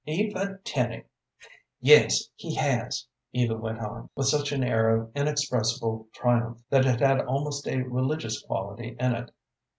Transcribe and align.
"Eva 0.07 0.57
Tenny!" 0.63 1.03
"Yes, 1.79 2.29
he 2.33 2.55
has," 2.55 3.05
Eva 3.33 3.55
went 3.55 3.77
on, 3.81 4.09
with 4.15 4.25
such 4.29 4.51
an 4.51 4.63
air 4.63 4.95
of 4.97 5.11
inexpressible 5.13 6.07
triumph 6.11 6.59
that 6.71 6.87
it 6.87 6.99
had 7.01 7.21
almost 7.21 7.67
a 7.67 7.83
religious 7.83 8.41
quality 8.41 8.95
in 8.99 9.13
it. 9.13 9.29